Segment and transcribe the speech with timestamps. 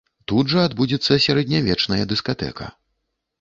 [0.29, 2.73] Тут жа адбудзецца сярэднявечная дыскатэка.